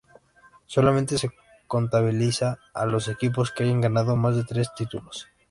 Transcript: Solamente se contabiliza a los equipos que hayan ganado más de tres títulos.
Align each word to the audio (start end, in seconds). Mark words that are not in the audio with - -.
Solamente 0.65 1.19
se 1.19 1.29
contabiliza 1.67 2.57
a 2.73 2.87
los 2.87 3.07
equipos 3.07 3.51
que 3.51 3.65
hayan 3.65 3.81
ganado 3.81 4.15
más 4.15 4.35
de 4.35 4.43
tres 4.43 4.73
títulos. 4.75 5.27